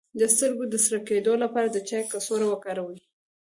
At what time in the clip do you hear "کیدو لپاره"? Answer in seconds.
1.07-1.67